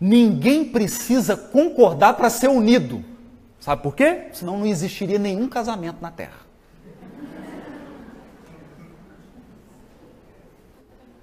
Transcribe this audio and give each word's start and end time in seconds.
Ninguém 0.00 0.64
precisa 0.64 1.36
concordar 1.36 2.14
para 2.14 2.30
ser 2.30 2.48
unido. 2.48 3.04
Sabe 3.58 3.82
por 3.82 3.94
quê? 3.94 4.28
Senão 4.32 4.58
não 4.58 4.66
existiria 4.66 5.18
nenhum 5.18 5.48
casamento 5.48 6.00
na 6.00 6.10
Terra. 6.10 6.48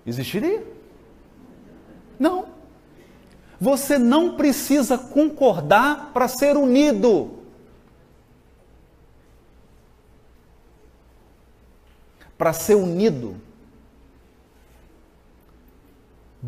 Existiria? 0.05 0.63
Não. 2.19 2.45
Você 3.59 3.97
não 3.97 4.35
precisa 4.35 4.97
concordar 4.97 6.11
para 6.13 6.27
ser 6.27 6.57
unido. 6.57 7.39
Para 12.37 12.51
ser 12.51 12.75
unido, 12.75 13.37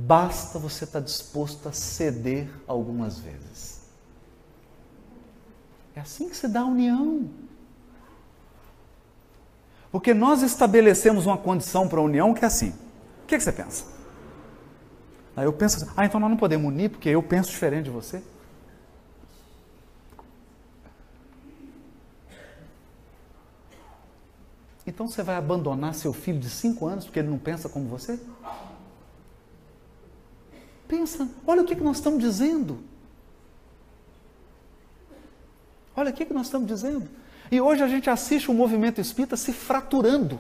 basta 0.06 0.60
você 0.60 0.84
estar 0.84 1.00
disposto 1.00 1.68
a 1.68 1.72
ceder 1.72 2.50
algumas 2.68 3.18
vezes. 3.18 3.82
É 5.96 6.00
assim 6.00 6.30
que 6.30 6.38
se 6.38 6.48
dá 6.48 6.62
a 6.62 6.66
união. 6.66 7.30
Porque 9.92 10.14
nós 10.14 10.44
estabelecemos 10.44 11.26
uma 11.26 11.38
condição 11.38 11.88
para 11.88 12.00
a 12.00 12.04
união 12.04 12.34
que 12.34 12.44
é 12.44 12.48
assim. 12.48 12.70
O 13.24 13.28
que, 13.28 13.38
que 13.38 13.44
você 13.44 13.52
pensa? 13.52 13.86
Aí 15.36 15.46
eu 15.46 15.54
penso 15.54 15.78
assim, 15.78 15.92
ah, 15.96 16.06
então 16.06 16.20
nós 16.20 16.30
não 16.30 16.38
podemos 16.38 16.68
unir 16.68 16.90
porque 16.90 17.10
eu 17.10 17.24
penso 17.24 17.50
diferente 17.50 17.86
de 17.86 17.92
você. 17.92 18.22
Então 24.86 25.08
você 25.08 25.22
vai 25.22 25.36
abandonar 25.36 25.94
seu 25.94 26.14
filho 26.14 26.40
de 26.40 26.50
cinco 26.50 26.86
anos 26.86 27.06
porque 27.06 27.20
ele 27.20 27.28
não 27.30 27.38
pensa 27.38 27.68
como 27.68 27.88
você? 27.88 28.20
Pensa, 30.88 31.28
olha 31.46 31.62
o 31.62 31.66
que, 31.66 31.76
que 31.76 31.84
nós 31.84 31.98
estamos 31.98 32.20
dizendo. 32.20 32.80
Olha 35.96 36.12
o 36.12 36.14
que, 36.14 36.26
que 36.26 36.34
nós 36.34 36.48
estamos 36.48 36.68
dizendo. 36.68 37.10
E 37.52 37.60
hoje 37.60 37.84
a 37.84 37.88
gente 37.88 38.10
assiste 38.10 38.50
o 38.50 38.54
movimento 38.54 39.02
espírita 39.02 39.36
se 39.36 39.52
fraturando 39.52 40.40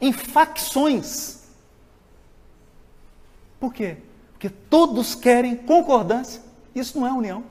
em 0.00 0.12
facções. 0.12 1.44
Por 3.58 3.72
quê? 3.72 3.98
Porque 4.32 4.50
todos 4.50 5.14
querem 5.14 5.56
concordância. 5.56 6.42
Isso 6.74 6.98
não 7.00 7.06
é 7.06 7.12
união. 7.12 7.44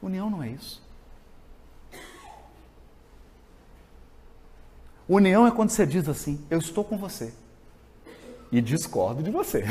União 0.00 0.30
não 0.30 0.42
é 0.42 0.50
isso. 0.50 0.82
União 5.08 5.46
é 5.46 5.50
quando 5.50 5.70
você 5.70 5.86
diz 5.86 6.08
assim: 6.08 6.44
Eu 6.50 6.58
estou 6.58 6.84
com 6.84 6.96
você 6.96 7.32
e 8.56 8.62
discordo 8.62 9.22
de 9.22 9.30
você. 9.30 9.64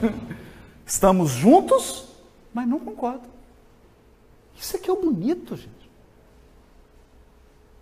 Estamos 0.84 1.30
juntos, 1.30 2.08
mas 2.52 2.68
não 2.68 2.78
concordo. 2.78 3.26
Isso 4.54 4.76
aqui 4.76 4.90
é 4.90 4.92
o 4.92 5.00
bonito, 5.00 5.56
gente. 5.56 5.90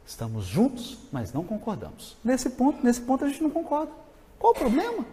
Estamos 0.07 0.45
juntos, 0.45 0.99
mas 1.11 1.33
não 1.33 1.43
concordamos. 1.43 2.17
Nesse 2.23 2.51
ponto, 2.51 2.85
nesse 2.85 3.01
ponto 3.01 3.25
a 3.25 3.29
gente 3.29 3.43
não 3.43 3.51
concorda. 3.51 3.91
Qual 4.39 4.53
o 4.53 4.57
problema? 4.57 5.05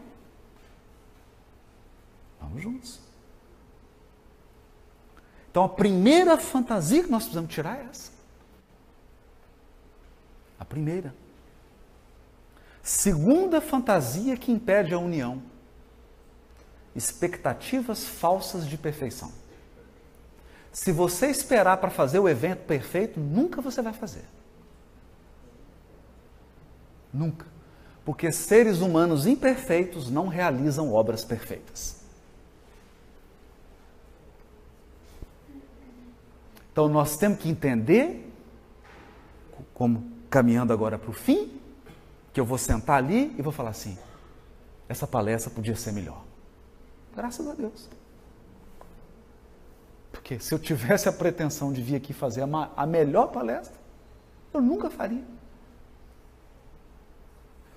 Vamos 2.39 2.61
juntos. 2.61 2.99
Então 5.49 5.63
a 5.63 5.69
primeira 5.69 6.37
fantasia 6.37 7.03
que 7.03 7.09
nós 7.09 7.23
precisamos 7.23 7.51
tirar 7.51 7.79
é 7.79 7.87
essa. 7.89 8.11
A 10.59 10.65
primeira. 10.65 11.13
Segunda 12.87 13.59
fantasia 13.59 14.37
que 14.37 14.49
impede 14.49 14.93
a 14.93 14.97
união: 14.97 15.43
expectativas 16.95 18.05
falsas 18.05 18.65
de 18.65 18.77
perfeição. 18.77 19.31
Se 20.71 20.91
você 20.91 21.27
esperar 21.27 21.77
para 21.77 21.89
fazer 21.89 22.19
o 22.19 22.29
evento 22.29 22.65
perfeito, 22.65 23.19
nunca 23.19 23.61
você 23.61 23.81
vai 23.81 23.91
fazer. 23.91 24.23
Nunca 27.13 27.57
porque 28.07 28.31
seres 28.31 28.79
humanos 28.79 29.27
imperfeitos 29.27 30.09
não 30.09 30.29
realizam 30.29 30.93
obras 30.93 31.25
perfeitas. 31.25 31.97
Então 36.71 36.87
nós 36.87 37.17
temos 37.17 37.39
que 37.39 37.49
entender, 37.49 38.31
como 39.73 40.09
caminhando 40.29 40.71
agora 40.71 40.97
para 40.97 41.09
o 41.09 41.13
fim, 41.13 41.56
que 42.37 42.41
eu 42.41 42.45
vou 42.45 42.59
sentar 42.59 42.97
ali 42.97 43.33
e 43.35 43.41
vou 43.41 43.51
falar 43.51 43.71
assim: 43.71 43.97
essa 44.87 45.07
palestra 45.07 45.49
podia 45.49 45.75
ser 45.75 45.91
melhor. 45.91 46.23
Graças 47.15 47.47
a 47.47 47.55
Deus. 47.55 47.89
Porque 50.11 50.39
se 50.39 50.53
eu 50.53 50.59
tivesse 50.59 51.09
a 51.09 51.11
pretensão 51.11 51.73
de 51.73 51.81
vir 51.81 51.95
aqui 51.95 52.13
fazer 52.13 52.43
a, 52.43 52.71
a 52.77 52.85
melhor 52.85 53.31
palestra, 53.31 53.75
eu 54.53 54.61
nunca 54.61 54.87
faria. 54.87 55.23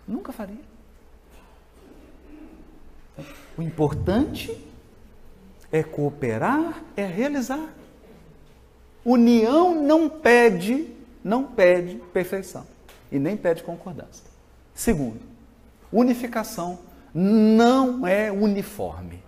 Nunca 0.06 0.30
faria. 0.30 0.60
O 3.56 3.62
importante 3.62 4.62
é 5.72 5.82
cooperar, 5.82 6.84
é 6.94 7.06
realizar. 7.06 7.72
União 9.06 9.74
não 9.74 10.06
pede, 10.06 10.94
não 11.24 11.44
pede 11.44 11.96
perfeição 12.12 12.66
e 13.10 13.18
nem 13.18 13.38
pede 13.38 13.62
concordância. 13.62 14.29
Segundo, 14.80 15.20
unificação 15.92 16.78
não 17.12 18.06
é 18.06 18.32
uniforme. 18.32 19.22